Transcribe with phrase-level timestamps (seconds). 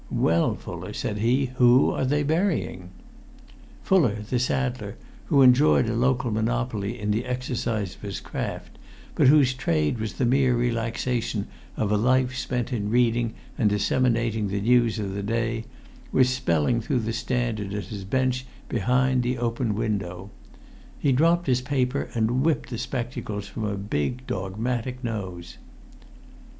[0.09, 2.89] "Well, Fuller," said he, "who are they burying?"
[3.87, 8.79] [Pg 7]Fuller, the saddler, who enjoyed a local monopoly in the exercise of his craft,
[9.13, 11.45] but whose trade was the mere relaxation
[11.77, 15.65] of a life spent in reading and disseminating the news of the day,
[16.11, 20.31] was spelling through the Standard at his bench behind the open window.
[20.97, 25.59] He dropped his paper and whipped the spectacles from a big dogmatic nose.